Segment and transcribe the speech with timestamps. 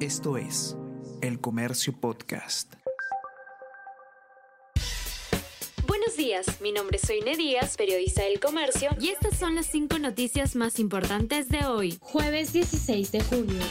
[0.00, 0.76] Esto es
[1.22, 2.74] El Comercio Podcast.
[5.86, 9.98] Buenos días, mi nombre es Soine Díaz, periodista del Comercio, y estas son las cinco
[9.98, 13.62] noticias más importantes de hoy, jueves 16 de junio.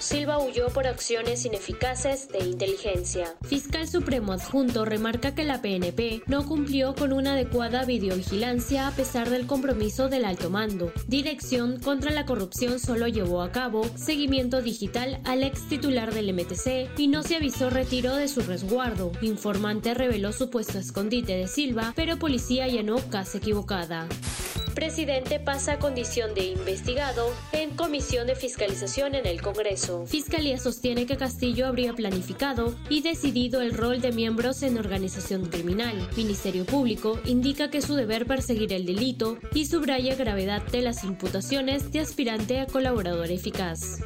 [0.00, 3.36] Silva huyó por acciones ineficaces de inteligencia.
[3.42, 9.28] Fiscal Supremo Adjunto remarca que la PNP no cumplió con una adecuada videovigilancia a pesar
[9.28, 10.90] del compromiso del alto mando.
[11.06, 16.98] Dirección contra la corrupción solo llevó a cabo seguimiento digital al ex titular del MTC
[16.98, 19.12] y no se avisó retiro de su resguardo.
[19.20, 24.08] Informante reveló supuesto escondite de Silva, pero policía allanó casa equivocada.
[24.74, 30.06] Presidente pasa a condición de investigado en comisión de fiscalización en el Congreso.
[30.06, 36.08] Fiscalía sostiene que Castillo habría planificado y decidido el rol de miembros en organización criminal.
[36.16, 41.92] Ministerio Público indica que su deber perseguir el delito y subraya gravedad de las imputaciones
[41.92, 44.00] de aspirante a colaborador eficaz.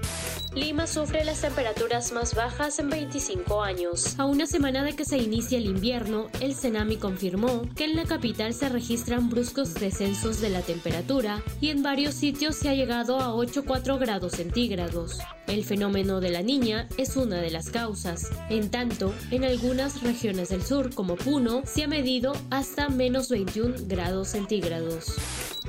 [0.54, 4.14] Lima sufre las temperaturas más bajas en 25 años.
[4.18, 8.04] A una semana de que se inicie el invierno, el Senami confirmó que en la
[8.04, 13.18] capital se registran bruscos descensos de la temperatura y en varios sitios se ha llegado
[13.18, 15.18] a 8,4 grados centígrados.
[15.48, 18.30] El fenómeno de la niña es una de las causas.
[18.48, 23.74] En tanto, en algunas regiones del sur, como Puno, se ha medido hasta menos 21
[23.88, 25.16] grados centígrados.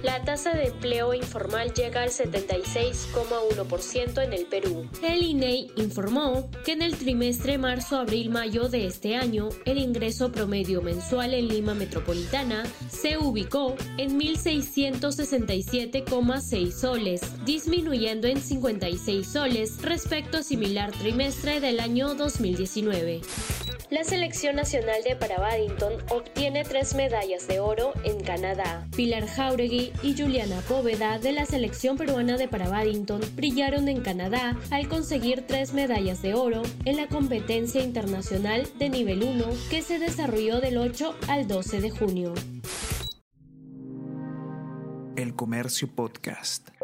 [0.05, 4.87] La tasa de empleo informal llega al 76,1% en el Perú.
[5.01, 10.83] El INEI e informó que en el trimestre marzo-abril-mayo de este año, el ingreso promedio
[10.83, 20.43] mensual en Lima Metropolitana se ubicó en 1.667,6 soles, disminuyendo en 56 soles respecto a
[20.43, 23.21] similar trimestre del año 2019.
[23.91, 28.87] La selección nacional de Parabadminton obtiene tres medallas de oro en Canadá.
[28.95, 34.87] Pilar Jauregui y Juliana Póveda de la selección peruana de Parabadminton brillaron en Canadá al
[34.87, 40.61] conseguir tres medallas de oro en la competencia internacional de nivel 1 que se desarrolló
[40.61, 42.33] del 8 al 12 de junio.
[45.15, 46.74] El Comercio Podcast.